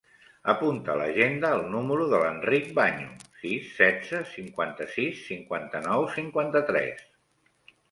Apunta 0.51 0.93
a 0.93 0.95
l'agenda 1.01 1.51
el 1.57 1.65
número 1.73 2.07
de 2.13 2.21
l'Enric 2.23 2.71
Vaño: 2.79 3.05
sis, 3.43 3.69
setze, 3.83 4.23
cinquanta-sis, 4.33 5.23
cinquanta-nou, 5.29 6.11
cinquanta-tres. 6.19 7.09